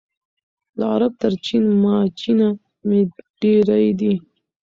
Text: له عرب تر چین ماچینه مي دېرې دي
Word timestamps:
له 0.77 0.85
عرب 0.93 1.13
تر 1.21 1.33
چین 1.45 1.63
ماچینه 1.81 2.49
مي 2.87 3.01
دېرې 3.39 3.87
دي 3.99 4.13